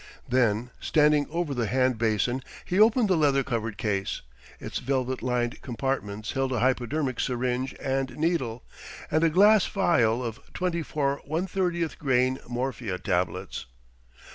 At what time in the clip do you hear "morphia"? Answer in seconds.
12.49-12.97